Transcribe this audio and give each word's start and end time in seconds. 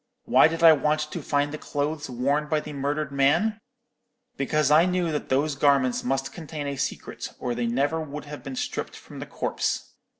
Why 0.23 0.47
did 0.47 0.63
I 0.63 0.73
want 0.73 1.01
to 1.01 1.21
find 1.21 1.51
the 1.51 1.59
clothes 1.59 2.09
worn 2.09 2.47
by 2.49 2.59
the 2.59 2.73
murdered 2.73 3.11
man? 3.11 3.59
Because 4.35 4.71
I 4.71 4.87
knew 4.87 5.11
that 5.11 5.29
those 5.29 5.53
garments 5.53 6.03
must 6.03 6.33
contain 6.33 6.65
a 6.65 6.75
secret, 6.75 7.29
or 7.37 7.53
they 7.53 7.67
never 7.67 8.01
would 8.01 8.25
have 8.25 8.41
been 8.41 8.55
stripped 8.55 8.95
from 8.95 9.19
the 9.19 9.27
corpse. 9.27 9.93